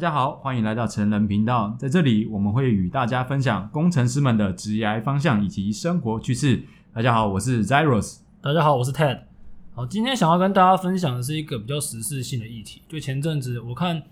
[0.00, 1.76] 大家好，欢迎来到成人频道。
[1.78, 6.64] 在这里，我们会与大家分享工程师们的职业方向以及生活趋势。
[6.94, 8.20] 大家好，我是 Zeros。
[8.40, 9.24] 大家好，我是 Ted。
[9.74, 12.80] 好，今天想要跟大家分享的是一个比较时事性的议题。
[12.88, 14.02] 就前阵子，我看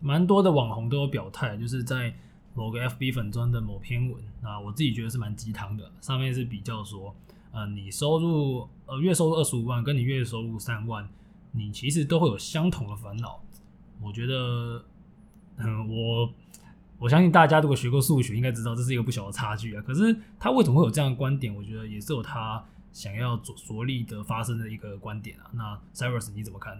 [0.00, 2.12] 蛮多的网红都有表态，就是在
[2.54, 5.88] 某个 FB 粉专的某篇文，那我自己觉得是蛮鸡汤的。
[6.00, 7.14] 上面是比较说，
[7.52, 11.08] 呃，你收入呃月收入二十五万，跟你月收入三万，
[11.52, 13.40] 你其实都会有相同的烦恼。
[14.02, 14.82] 我觉得。
[15.58, 16.32] 嗯，我
[16.98, 19.82] 我相信大家如果学过数学，应该知道这是一个不小的差距啊。
[19.86, 21.54] 可是他为什么会有这样的观点？
[21.54, 25.50] 我觉得也是有他想要着着力的发生的一个观点啊。
[25.52, 26.76] 那 Cyrus 你怎么看？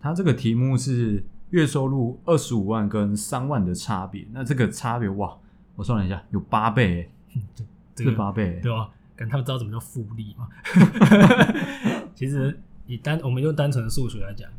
[0.00, 4.26] 他这个题目是月收入二十五万跟三万的差别。
[4.32, 5.36] 那这个差别哇，
[5.76, 7.42] 我算了一下，有八倍 诶，
[7.94, 8.90] 这个八倍，对吧？
[9.14, 10.48] 跟他们知道怎么叫复利吗？
[12.16, 14.50] 其实以单我们用单纯的数学来讲，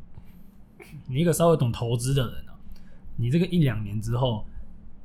[1.08, 2.53] 你一个稍微懂投资的人啊。
[3.16, 4.46] 你这个一两年之后，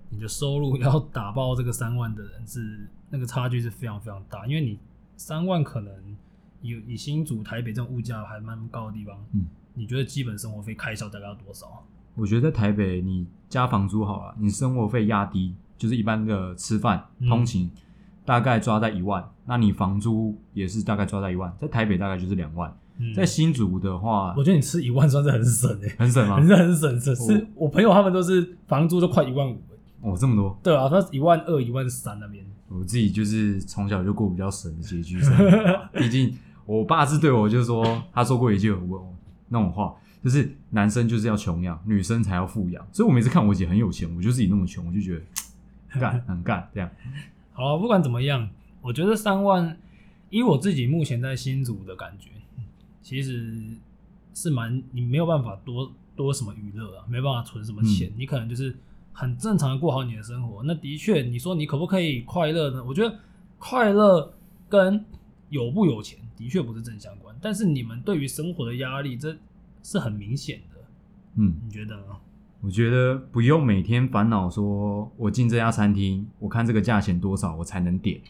[0.08, 4.78] 你的收入要打爆这个三万的人是那个差距是非常非常大，因为你
[5.16, 5.92] 三万可能
[6.62, 11.84] 以以新竹、台北这种物价还蛮高的地方，嗯，你觉得基本生活费开销大概要多少？
[12.14, 17.70] 我觉得在台北你加房租好了，你生活费压低，就是一般的吃饭、通勤、嗯、
[18.24, 22.76] 大概抓在一万，那你房租也是大概抓在一万，在台北大概就是两万。
[23.14, 26.36] 在新竹的话，我觉得你吃一万算是很省诶、欸，很省吗？
[26.36, 29.60] 很省很省，省是我朋友他们都是房租都快一万五
[30.00, 30.58] 哦，这么多？
[30.62, 32.44] 对啊，他一万二、一万三那边。
[32.69, 38.76] 我自己就是从小就过比较省的拮据生活， 毕竟我爸是对我就是说，他说过一句
[39.48, 42.86] 那种话，就是男生就是要穷养，女生才要富养。
[42.92, 45.22] 所以我每次看我姐很有钱，我就自己那么穷，我就觉得
[45.98, 46.91] 干 很干这样。
[47.52, 48.48] 好啊，不管怎么样，
[48.82, 49.76] 我觉得三万，
[50.28, 52.30] 以我自己目前在新竹的感觉。
[53.08, 53.74] 其实
[54.34, 58.76] 是蛮，你没有办法多多什么娱乐啊，没办法存什么钱，嗯，你可能就是
[59.14, 60.62] 很正常的过好你的生活。
[60.62, 62.84] 那的确，你说你可不可以快乐呢？
[62.84, 63.18] 我觉得
[63.58, 64.34] 快乐
[64.68, 65.02] 跟
[65.48, 69.34] 有不有钱的确不是正相关，但是你们对于生活的压力，这
[69.82, 70.78] 是很明显的。
[71.36, 72.02] 嗯，你觉得呢？
[72.60, 78.20] 我觉得不用每天烦恼说，我进这家餐厅，我看这个价钱多少，我才能点。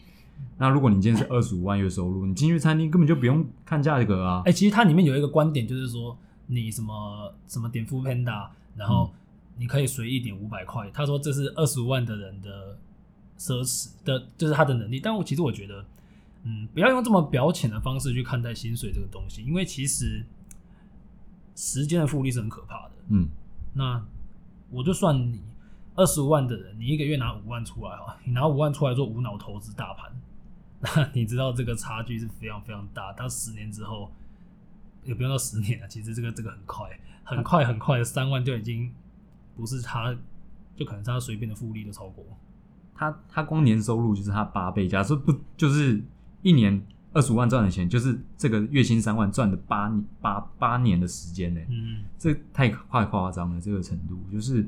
[0.57, 4.41] 那如果你今天是二十五万月收入，你进去餐厅根本就不用看价格啊。
[4.45, 6.17] 哎、欸，其实它里面有一个观点，就是说
[6.47, 9.09] 你什么什么点 foodpanda，然后
[9.55, 10.91] 你可以随意点五百块。
[10.91, 12.77] 他说这是二十五万的人的
[13.37, 14.99] 奢侈的，就是他的能力。
[14.99, 15.85] 但我其实我觉得，
[16.43, 20.25] 嗯，不要用这么表浅的方式去看待薪水这个东西，因为其实
[21.55, 22.91] 时间的复利是很可怕的。
[23.07, 23.29] 嗯，
[23.73, 24.05] 那
[24.71, 25.41] 我就算你
[25.95, 30.11] 二十五万的人，你一个月拿五万出来哈，你拿五万出来做无脑投资大盘。
[30.95, 34.09] 那你知道这个差距是非常非常大，他十年之后
[35.03, 38.89] 也不用到十年了，其实这个这个很快，很快很快的三万就已经
[39.57, 40.15] 不是他，
[40.77, 42.23] 就可能是他随便的复利都超过。
[42.95, 46.01] 他他光年收入就是他八倍，假设不就是
[46.43, 46.81] 一年
[47.11, 49.91] 二十五万赚的钱，就是这个月薪三万赚的八
[50.21, 51.59] 八八年的时间呢？
[51.67, 54.65] 嗯，这太太夸张了，这个程度就是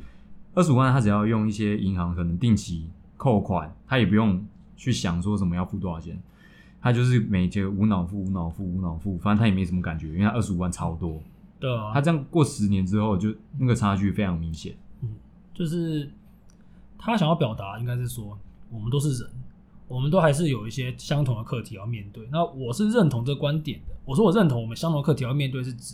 [0.54, 4.46] 二十五万，他只要用一些银行可能定期扣款，他也不用。
[4.82, 6.20] 去想说什么要付多少钱，
[6.82, 11.22] 他就是每节无脑付、无脑付、无脑付，反正他也没什么感觉，因为他二十五万超多。
[11.60, 14.74] 对啊，他这样过十年之后，就那个差距非常明显。
[15.04, 15.10] 嗯，
[15.54, 16.12] 就是
[16.98, 18.36] 他想要表达，应该是说
[18.72, 19.30] 我们都是人，
[19.88, 22.28] 我们都还是有一些相同的课题要面对。
[22.32, 23.94] 那我是认同这个观点的。
[24.04, 25.94] 我说我认同我们相同的课题要面对，是指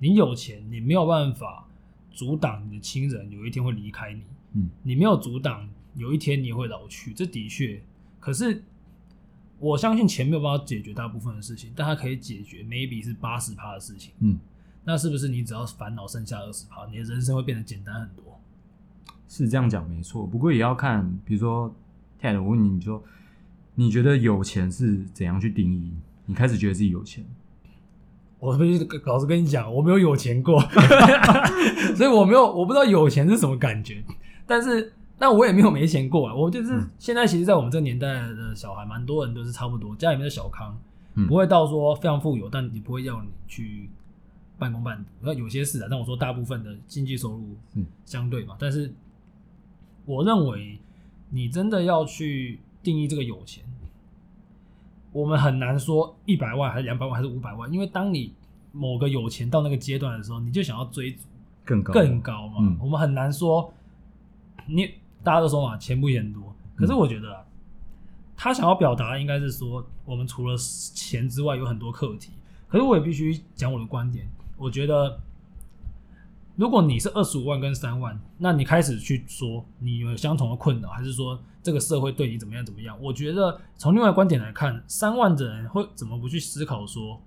[0.00, 1.66] 你有钱，你没有办法
[2.12, 4.20] 阻挡你的亲人有一天会离开你。
[4.52, 7.82] 嗯，你没有阻挡有一天你会老去，这的确。
[8.20, 8.62] 可是，
[9.58, 14.12] 我相信钱没有办法解决大部分的事情，但它可以解决 maybe 是八十趴的事情。
[14.20, 14.38] 嗯，
[14.84, 18.40] 那是不是你只要烦恼剩下二十趴，你的人生会变得简单很多？
[19.28, 21.74] 是这样讲没错，不过也要看，比如说
[22.20, 23.02] Ted，我问你，你说
[23.74, 25.92] 你觉得有钱是怎样去定义？
[26.26, 27.24] 你开始觉得自己有钱？
[28.38, 30.60] 我必须老实跟你讲，我没有有钱过，
[31.96, 34.04] 所以我没有，我不知道有钱是什么感觉，
[34.46, 34.92] 但是。
[35.20, 40.78] 但我也没有没钱过啊，我就是现在，其实，在我们这个年代的小孩，蛮多人都是差不多，家里面的小康，
[41.26, 43.90] 不会到说非常富有，但也不会要你去
[44.58, 45.10] 半工半读。
[45.22, 47.56] 那有些是啊，但我说大部分的经济收入
[48.04, 48.54] 相对嘛。
[48.60, 48.94] 但是
[50.04, 50.78] 我认为，
[51.30, 53.64] 你真的要去定义这个有钱，
[55.10, 58.32] 我们很难说一百万还是两百万还是五百万，因为当你
[58.70, 61.24] 某个有钱到那个阶段的时候，你就想要追逐
[61.64, 62.76] 更高更高嘛。
[62.80, 63.74] 我们很难说
[64.66, 64.88] 你。
[65.22, 66.54] 大家都说嘛，钱不嫌多。
[66.74, 67.44] 可是我觉得啊，
[68.36, 72.32] 他想要表达的应该是说，我们除了钱之外有很多课题。
[72.68, 75.18] 可是我也必须讲我的观点，我觉得
[76.54, 82.96] 如果你是二十五万跟三万，那你开始去说你有相同的困扰，还是说这个社会对你怎么样怎么样？
[83.00, 87.20] 我觉得从另外观点来看，三万的人会怎么不去思考说，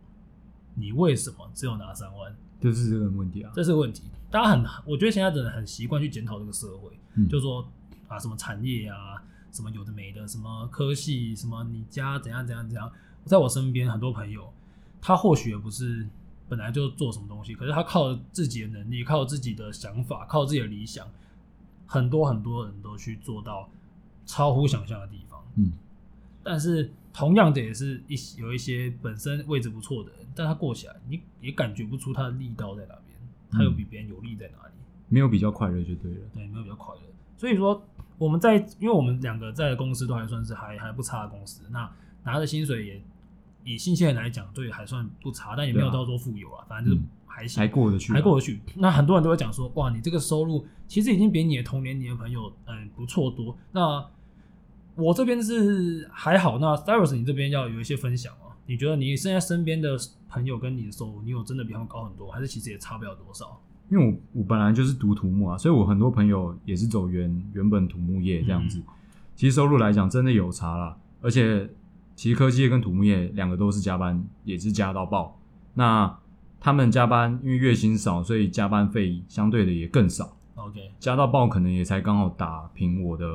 [0.75, 2.35] 你为什么只有拿三万？
[2.59, 4.03] 就是这个问题啊，这是个问题。
[4.29, 7.67] 大家很，我觉得现在的人很习惯去检讨这个社会，嗯、就说
[8.11, 12.91] 啊，什么产业啊，什么有的没的，什么科系，什么你家怎样怎样怎样。
[13.25, 14.51] 在我身边很多朋友，
[15.01, 16.07] 他或许也不是。
[16.49, 21.07] 本来就做什么东西，可是他靠自己的能力，靠自己的想法，靠自己的理想，
[21.87, 23.69] 很多很多人都去做到
[24.25, 25.41] 超乎想象的地方。
[25.55, 25.71] 嗯，
[26.43, 33.17] 但是同样的也是一有一些本身位置不错的人，但他过起来，你也感觉不出他的力道在哪边，
[33.49, 34.73] 他有比别人有力在哪里？
[35.07, 36.19] 没有比较快乐就对了。
[36.33, 37.01] 对，没有比较快乐。
[37.37, 37.81] 所以说
[38.21, 41.91] 我们在，因为我们两个在的公司都还算是还还不差的公司，那
[42.23, 43.01] 拿的薪水也。
[43.63, 48.59] 以新鲜人来讲，对，还算不差，但也没有到说富有啊，反正就是还行，还过得去，还过得去。
[48.75, 53.55] 那很多人都会讲说，哇，你这个收入其实已经比你的同年你的朋友，嗯，不错多。
[53.71, 54.03] 那
[54.95, 58.57] 我这边是还好，那 Cyrus 你这边要有一些分享啊？
[58.65, 59.95] 你觉得你现在身边的
[60.27, 63.61] 朋友跟你的收入，你有真的比他们高很多，还是其实也差不了多少？
[63.91, 68.83] 因为我我本来就是读土木啊，所以我很多朋友也是走原原本土木业这样子，嗯、
[69.35, 71.69] 其实收入来讲真的有差啦，而且。
[72.13, 75.39] 其实科技业跟土木业两个都是加班，也是加到爆。
[75.73, 76.13] 那
[76.59, 80.37] 他们加班，因为月薪少，所以加班费相对的也更少。
[80.53, 83.25] OK，加到爆可能也才刚好打平我的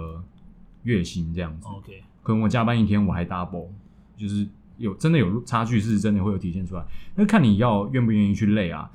[0.85, 1.67] 月薪这样子。
[1.67, 3.67] OK，可能我加班一天我还 double，
[4.17, 6.85] 就是有真的有差距，是真的会有体现出来。
[7.17, 8.89] 那看你要愿不愿意去累啊。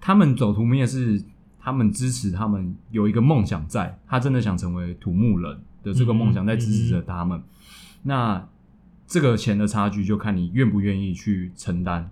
[0.00, 1.22] 他们走土木业是
[1.58, 7.38] 他们支持，他们有一个梦想在，他真的想成为土木人的这个梦想在支持着他们。
[7.38, 8.48] 嗯嗯嗯那。
[9.08, 12.10] 这个钱的差距就看你愿不愿意去承担。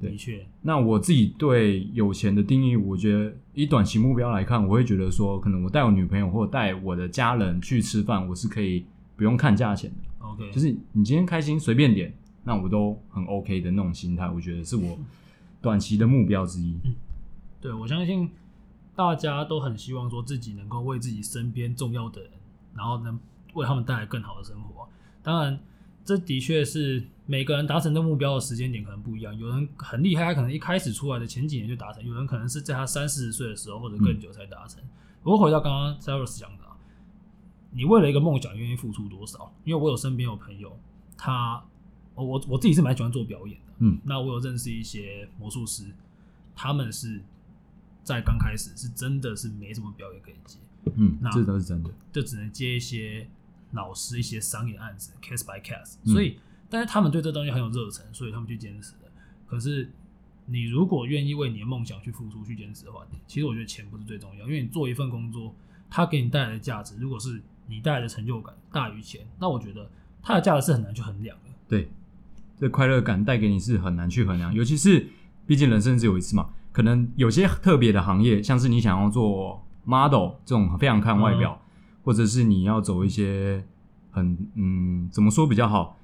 [0.00, 8.86] 的确，那我自己对有钱的定义，我觉得以短期目标来看，我会觉得说，可能我带我女朋友或者带我的家人去吃饭，我是可以
[9.16, 10.24] 不用看价钱的。
[10.24, 12.14] OK，就是你今天开心随便点，
[12.44, 14.96] 那我都很 OK 的那种心态，我觉得是我
[15.60, 16.76] 短期的目标之一。
[16.84, 16.94] 嗯，
[17.60, 18.30] 对，我相信
[18.94, 22.30] 大家都很希望说自己能够为自己身边重要的人，
[22.74, 23.18] 然后能
[23.54, 24.88] 为他们带来更好的生活。
[25.22, 25.58] 当然。
[26.02, 34.82] 这的确是每个人达成的目标的时间点可能不一样，有人很厉害，他可能一开始出来的前几年就达成；有人可能是在他三四十岁的时候或者更久才达成。
[35.22, 36.64] 不过回到刚刚 Cyrus 讲的，
[37.70, 39.52] 你为了一个梦想愿意付出多少？
[39.64, 40.76] 因为我有身边有朋友，
[41.16, 41.62] 他
[42.14, 45.84] 我我自己是蛮喜欢做表演的，嗯，那我有认识一些魔术师，
[46.56, 47.22] 他们是
[48.04, 50.58] 在刚开始是真的是没什么表演可以接，
[50.94, 53.26] 嗯，那这倒是真的，就只能接一些。
[53.72, 59.08] 老师一些商业案子，case by case，所以，但是他们对这东西很有热忱，所以他们去坚持的。
[59.46, 59.88] 可是，
[60.46, 65.54] 你如果愿意为你的梦想去付出、去坚持的话，其实我觉得钱不是最重要，因为你做一份工作，
[65.88, 69.88] 它给你带来的价值，如果是你带来的成就感大于钱，那我觉得
[70.20, 71.50] 它的价值是很难去衡量的。
[71.68, 71.88] 对，
[72.58, 75.06] 这快乐感带给你是很难去衡量，尤其是
[75.50, 76.50] 毕竟人生只有一次嘛。
[76.70, 81.58] 可能有些特别的行业，像是你想要做 model 这种非常看外表。
[81.60, 81.66] 嗯
[82.02, 83.62] 或者是你要走一些
[84.10, 85.98] 很嗯，怎么说比较好？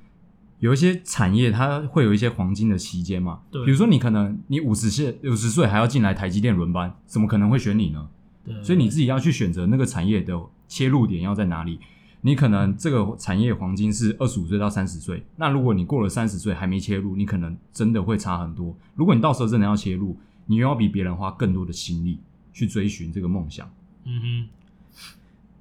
[0.58, 3.40] 有一些产业它会有一些黄金的期间嘛。
[3.50, 3.64] 对。
[3.64, 8.08] 比如说你可能你五十岁五十岁还要进来台积电轮班，怎么可能会选你呢？
[8.44, 8.62] 对。
[8.62, 10.38] 所以你自己要去选择那个产业的
[10.68, 11.80] 切入点要在哪里。
[12.26, 18.74] 你可能这个产业黄金是二十五岁到三十岁，那如果你过了三十岁还没切入，你可能真的会差很多。
[18.96, 20.16] 如果你到时候真的要切入，
[20.46, 22.18] 你又要比别人花更多的心力
[22.52, 23.70] 去追寻这个梦想。
[24.02, 24.48] 嗯哼。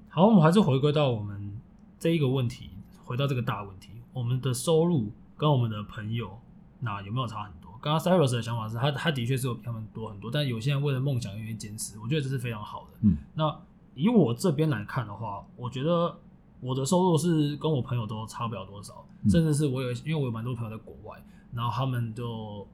[0.09, 1.55] 好，我们还是回归到我们
[1.99, 2.71] 这一个问题，
[3.03, 6.39] 回到这个大问题，我们的收入跟我们的朋友，
[6.79, 7.77] 那有没有差很多？
[7.79, 12.97] 刚刚 Cyrus 的想法是他，他的确是有比他们多很多，但有些人为了梦想愿意坚持，我觉得这是非常好的。
[13.01, 13.55] 嗯，那
[13.93, 16.17] 以我这边来看的话，我觉得
[16.65, 22.67] 我的收入是跟我朋友都差不了多少，嗯、甚至是我有，因为我有蛮多朋友在国外，然后他们就。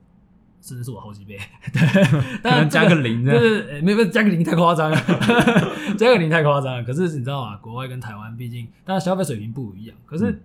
[0.64, 1.40] 甚至是我好几倍，
[1.74, 4.98] 对，当然加个零，就是没有加个零太夸张了，
[5.98, 6.84] 加个零太夸张了。
[6.84, 7.58] 可是你知道吗？
[7.58, 9.98] 国外跟台湾毕竟，当然消费水平不一样。
[10.06, 10.42] 可是、嗯、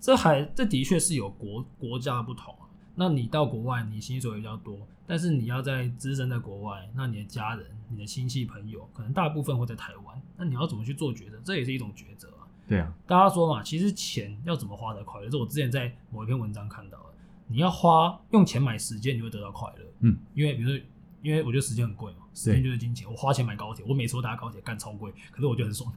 [0.00, 2.63] 这还这的确是有国国家不同啊。
[2.94, 10.22] 那你到国外，你薪水比较多，但是你要在资深在国外，那你的家人、你的亲戚朋友，可能大部分会在台湾。
[10.36, 11.38] 那你要怎么去做抉择？
[11.44, 12.46] 这也是一种抉择啊。
[12.66, 15.26] 对啊，大家说嘛，其实钱要怎么花才快乐？
[15.26, 17.04] 这是我之前在某一篇文章看到的。
[17.46, 19.84] 你要花用钱买时间，你会得到快乐。
[20.00, 20.80] 嗯，因为比如说，
[21.20, 23.06] 因为我觉得时间很贵嘛，时间就是金钱。
[23.10, 25.92] 我花钱买高铁，我每次都搭高铁干超贵，可是我觉得很爽。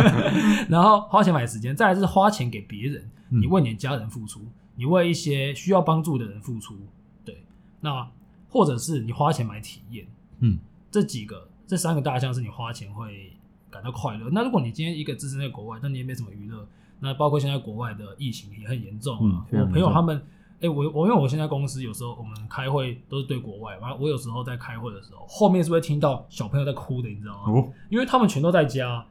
[0.68, 6.76] 然后花钱买时间，再来是花钱给别人，你为你的家人付出，你为一些需要帮助的人付出。
[7.24, 7.44] 对，
[7.80, 8.08] 那
[8.48, 10.06] 或者是你花钱买体验。
[10.40, 10.58] 嗯，
[10.90, 13.32] 这几个这三个大项是你花钱会
[13.70, 14.28] 感到快乐。
[14.30, 16.66] 那如果你今天一个置身在国外，那你也没什么娱乐。
[17.00, 19.46] 那包括现在国外的疫情也很严重啊。
[19.50, 27.52] 嗯、我朋友他们，哎、欸，我我因为我现在公司有时候我们开会都是对国外，然后我有时候在开会的时候，后面是不是会听到小朋友在哭的，你知道吗？
[27.52, 29.04] 哦，因为他们全都在家，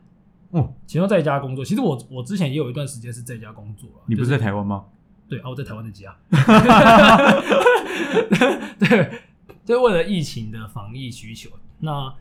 [0.52, 1.64] 哦，全都在家工作。
[1.64, 4.86] 其实我我之前也有一段时间是在家工作，你不是在台湾吗？
[5.28, 6.16] 对啊，我在台湾的家。
[8.80, 9.22] 对，
[9.66, 11.50] 就为了疫情的防疫需求。
[11.80, 12.14] 那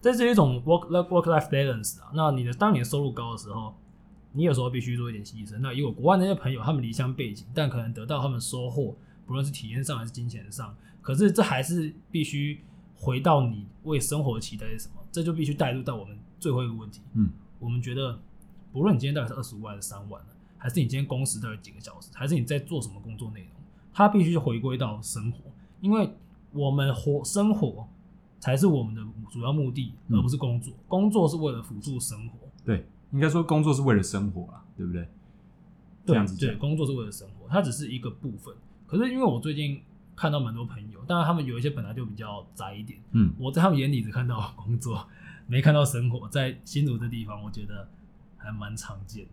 [0.00, 2.10] 这是一种 work work life balance 啊。
[2.14, 3.74] 那你的当你的收入高的时候。
[4.36, 5.58] 你有时候必须做一点牺牲。
[5.60, 10.76] 那以我国外那些朋友，他们离乡背景，但可能得到他们收获，不论是体验上还是金钱上。
[11.00, 12.60] 可是这还是必须
[12.96, 14.94] 回到你为生活的期待是什么？
[15.12, 17.00] 这就必须带入到我们最后一个问题。
[17.12, 18.18] 嗯，我们觉得，
[18.72, 20.20] 不论你今天到底是二十五万还是三万，
[20.64, 23.50] 还是你今天工时到底几个小时，还是你在做什么工作内容，
[23.92, 25.40] 它必须回归到生活，
[25.82, 26.10] 因为
[26.52, 27.86] 我们活生活
[28.40, 30.72] 才是我们的主要目的，而不是工作。
[30.88, 32.38] 工作是为了辅助生活。
[32.64, 32.86] 对。
[33.12, 35.02] 应该说，工作是为了生活啊，对不对？
[35.02, 35.08] 对，
[36.06, 38.52] 这样子对，工作是为了生活，它只是一个部分。
[38.88, 39.80] 可是因为我最近
[40.16, 45.06] 看到蛮多朋友，当然他们有一些本来就比较宅一点，嗯，我在他们眼里只看到工作，
[45.46, 46.28] 没看到生活。
[46.28, 47.88] 在新竹这地方，我觉得
[48.36, 49.30] 还蛮常见的。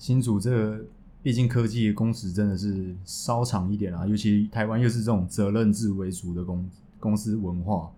[0.00, 0.84] 新竹这个，
[1.22, 7.92] 毕竟科技的工时真的是稍长一点啊，尤其台湾又是这种责任制为主的公公司文化，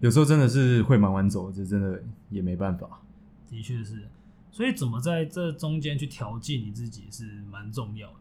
[0.00, 3.00] 有时候真的是会蛮晚走，这真的也没办法。
[3.48, 4.08] 的确是。
[4.50, 8.16] 所以怎么在这中间去调剂你自己是蛮重要的。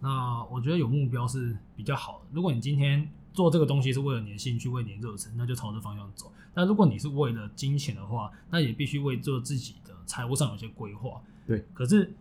[0.00, 2.24] 那我觉得有目标是比较好的。
[2.32, 6.32] 如果你今天做这个东西是为了你的兴趣、为你的热忱，那就朝这方向走。
[6.54, 11.20] 那如果你是为了金钱的话，那也必须为做自己的财务上有些规划。
[11.46, 11.64] 对。
[11.72, 12.12] 可是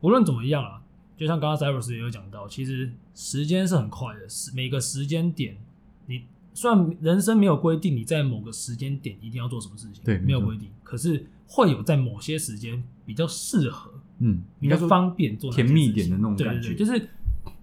[0.00, 0.82] 无论怎么样啊，
[1.16, 5.56] 就像刚刚 Cyrus 也有讲到，其实时间是很快的，每个时间点，
[6.06, 6.22] 你
[6.54, 11.26] 虽然人生没有规定你在某个时间点一定要做什么事情，对，没有规定，可是。
[11.50, 16.68] 会有在某些时间比较适合，嗯，比较方便做甜蜜一点的那种感觉。
[16.68, 17.08] 对对对，就是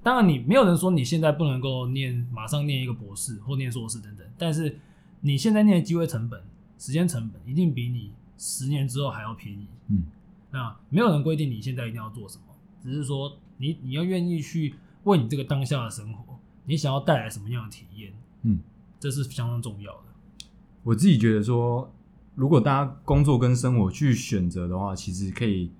[0.01, 4.79] 当然你没有人说你现在不能够念，马上念一个博士或念硕士等等，但是
[5.21, 6.41] 你现在念的机会成本、
[6.79, 9.67] 时间成本一定比你十年之后还要便宜。
[9.89, 10.05] 嗯，
[10.55, 12.43] 那没有人规定你现在一定要做什么，
[12.81, 18.59] 只是说你你要愿意去为你这个当下的生活，你想要带来什么样的体验，嗯，
[18.99, 20.47] 这是相当重要的。
[20.83, 21.91] 我自己觉得说。
[22.37, 25.71] 如果大家工作跟生活去选择的话，其实可以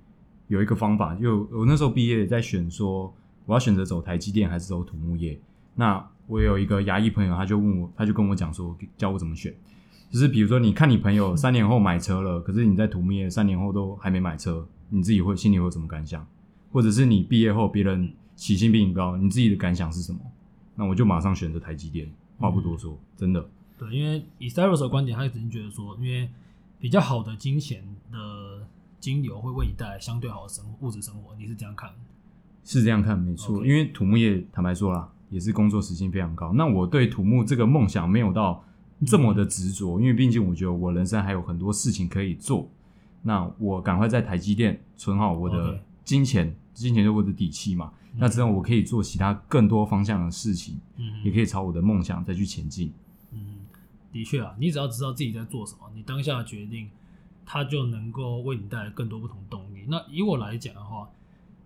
[0.48, 1.14] 有一个方法。
[1.14, 3.14] 就我那时候毕业在选，说
[3.46, 5.38] 我要选择走台积电还是走土木业。
[5.74, 9.54] 那我有一个牙医朋友，他就问我，他就跟我讲说，教我怎么选。
[10.10, 16.26] 就是比如说，你看你朋友三年后买车了，可是你在土木业三年后都还没买车，你自己会心里会有什么感想？
[16.72, 20.20] 或者是你毕业后别人起薪比你高，你自己的感想是什么？
[20.76, 23.46] 那我就马上选择台积电，话不多说，嗯、真的。
[23.78, 26.30] 对，因为以 Cyrus 的观点，他只是觉得说，因为
[26.80, 28.66] 比较好的金钱的
[29.00, 31.90] 金流会为你带来相对好的生活，物质生活，你是这样看？
[32.64, 33.66] 是这样看，没错。
[33.66, 36.52] 因为土木业坦白说啦，也是工作时薪非常高。
[36.54, 38.66] 那我对土木这个梦想没有到
[39.06, 42.70] 这么的执着，嗯、因为毕竟我觉得我人生还有很多事情可以做。
[43.24, 47.92] 那我赶快在台积电存好我的金钱.金钱就是我的底气嘛。
[48.14, 52.94] 嗯、那这样我可以做其他更多方向的事情，嗯，也可以朝我的梦想再去前进。
[53.32, 53.66] 嗯
[54.12, 56.90] 的确啊，你只要知道自己在做什么，你当下的决定，
[57.46, 59.84] 它就能够为你带来更多不同动力。
[59.90, 61.10] 那以我来讲的话，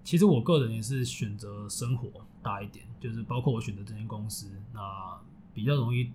[0.04, 2.10] 其实我个人也是选择生活
[2.42, 4.82] 大一点，就是包括我选择这间公司，那
[5.54, 6.10] 比较容易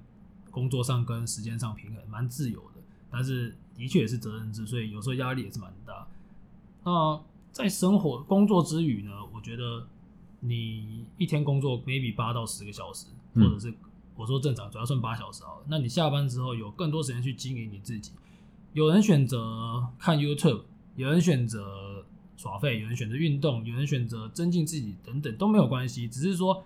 [0.55, 2.81] 工作上跟时间上平衡，蛮自由的。
[3.11, 6.07] 但是的确也是责任制，所以有时候压力也是蛮大。
[6.85, 7.21] 那
[7.53, 9.87] 在生活工作之余呢，我觉得
[10.41, 13.75] 你一天工作 maybe 八到十个小时，或者是。
[14.17, 15.67] 我说正常，主要算八小时好了。
[15.67, 18.13] 那你下班之后有更多时间去经营你自己。
[18.73, 20.63] 有人选择看 YouTube，
[20.95, 22.07] 有人选择
[22.37, 26.07] 耍废，有人选择运动，有人选择增进自己，等等都没有关系。
[26.07, 26.65] 只是说，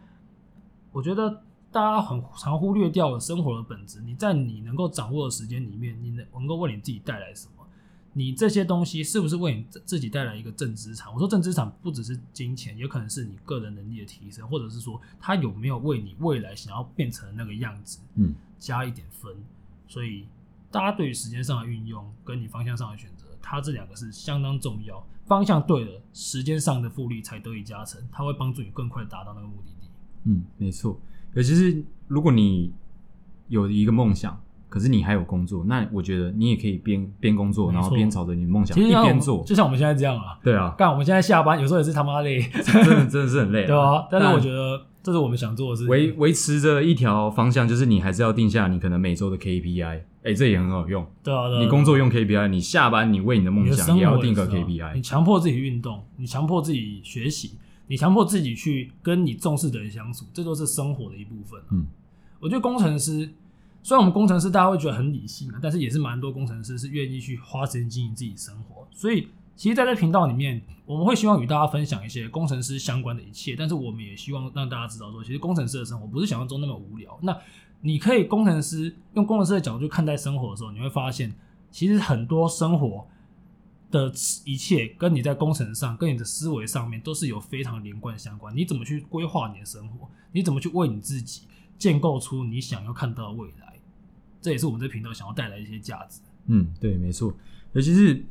[0.92, 4.00] 我觉得大家很常忽略掉了生活的本质。
[4.00, 7.66] 你在你能够掌握的时间里面，你能能够为你自己带来什么？
[8.14, 11.12] 你这些东西是不是为你自己带来一个正资产？
[11.12, 19.32] 我说正资产不只是金钱，也可能是你个人能力的提升，或者是说它有没有为你未来想要变成那个样子，嗯，加一点分。
[19.87, 20.26] 所以
[20.70, 25.06] 大家对于时间上的运用跟你方向上的选择，它这两个是相当重要。
[25.26, 29.88] 方向对了，时间上的复利才得以加成，它会帮助你更快达到那个目的地。
[30.25, 30.98] 嗯，没错。
[31.38, 32.73] 尤其是如果你
[33.47, 34.37] 有一个梦想，
[34.68, 40.37] 可是你还有工作，那我觉得你也可以边边工作，然后边朝着你的梦想一边做，就像我们现在这样啊。
[40.42, 44.09] 对啊，干我们现在下班有时候也是他妈累，真的真的是很累， 对啊。
[44.11, 51.07] 但是我觉得这是我们想做的事情，维维持着一条方向，就是你还是要定下你可能每周的 KPI，哎、欸，这也很好用。
[51.23, 54.97] 对啊，对啊，你工作用 KPI，你下班你为你的梦想也要定个 KPI。
[54.97, 57.52] 你强迫自己运动，你强迫自己学习，
[57.88, 61.61] 你强迫自己去跟你重视的人相处，这都是生活的一部分。
[61.73, 61.87] 嗯，
[62.38, 63.28] 我觉得工程师。
[63.80, 68.87] 虽然我们工程师大家会觉得很理性啊，但是也是蛮多工程师是愿意去花时间经营自己生活。
[68.92, 73.54] 所以，其实在这频道里面，我们会希望与大家分享一些工程师相关的一切。
[73.57, 77.16] 但是，我们也希望让大家知道说，其实工程师的生活不是想象中那么无聊。
[77.23, 77.35] 那
[77.80, 81.33] 你可以工程师用工程师的角度去看待生活的时候，你会发现，
[81.71, 83.07] 其实很多生活
[83.90, 84.12] 的
[84.45, 88.54] 一切跟你在工程上、跟你的思维上面都是有非常连贯相关。
[88.57, 90.09] 你怎么去规划你的生活？
[90.33, 91.42] 你怎么去为你自己
[91.78, 93.78] 建构出你想要看到的未来？
[94.40, 96.21] 这也是我们这频道想要带来一些价值。
[96.47, 97.35] 嗯，对，没错。
[97.73, 98.25] 尤其是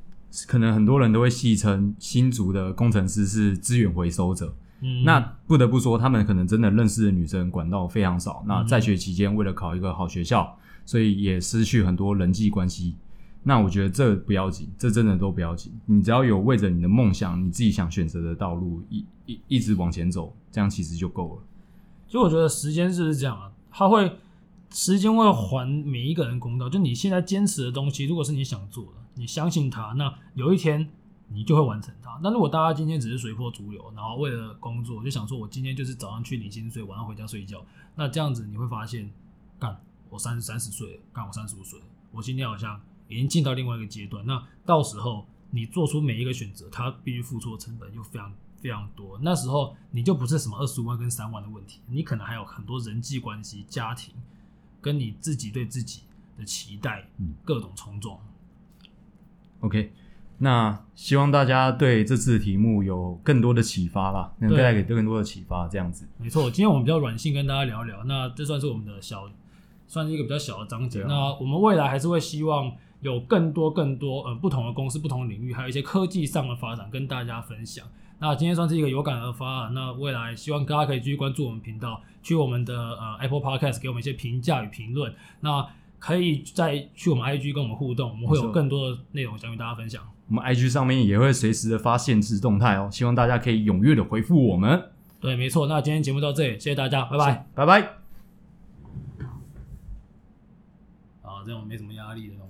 [0.47, 4.55] 可能很多人都会戏称新竹的工程师是资源回收者。
[4.81, 8.43] 嗯，那不得不说，他们可能真的认识的女生管道非常少。
[8.47, 12.95] 那在学期间，为了考一个好学校，所以也失去很多人际关系。
[13.43, 15.73] 那我觉得这不要紧，这真的都不要紧。
[15.85, 21.41] 你只要有为着你的梦想，你自己想选择的道路，一一一直往前走，这样其实就够了。
[22.07, 23.51] 所以我觉得时间是不是这样啊？
[23.71, 24.17] 他会。
[24.69, 26.67] 时间会还每一个人公道。
[26.67, 30.85] 就你现在坚持的东西，如果是你想做的，你相信它，那有一天
[31.29, 32.19] 你就会完成它。
[32.21, 37.63] 那如果大家今天只是随波逐流，然后为了工作就想说，我今天就是早上去领薪水，晚上回家睡觉，
[37.95, 39.09] 那这样子你会发现，
[39.57, 39.79] 干
[40.09, 41.79] 我三三十岁，干我三十五岁，
[42.11, 42.77] 我今天好像
[43.07, 44.25] 已经进到另外一个阶段。
[44.25, 49.19] 那到时候你做出每一个选择，它必须付出的成本又非常非常多。
[49.21, 54.13] 那时候你就不是什么二十五万跟三万的问题，你可能还有很多人际关系、家庭。
[54.79, 56.03] 跟你自己对自己
[56.37, 58.17] 的期待，嗯，各种冲撞。
[59.59, 59.91] OK，
[60.37, 66.07] 那希望大家对这次的题目有更多的启发啦，能带给更多的启发，这样子。
[66.19, 69.27] 没错，今天我们比较软性跟大家聊聊，那这算是我们的小，
[69.87, 71.01] 算是一个比较小的章节。
[71.01, 72.71] 啊、那我们未来还是会希望
[73.01, 77.85] 有更多更多，呃，不同的公司、不同的领域，还有一些科技上的发展跟大家分享。
[78.19, 85.13] 那今天算是一个有感而发啊，那未来希望大家可以继续关注我们频道，去我们的呃 Apple Podcast 给我们一些评价与评论。
[85.41, 85.67] 那
[85.99, 90.03] 可以再去我们 IG 跟我们互动，我们会有更多的内容想与大家分享。
[90.29, 94.91] 我们 IG 上面也会随时的发限制动态哦，希望大家可以踊跃的回复我们。
[95.19, 95.67] 对，没错。
[95.67, 97.81] 那今天节目到这里，谢谢大家，拜拜，拜拜。
[101.23, 102.46] 啊，这种没什么压力的东西。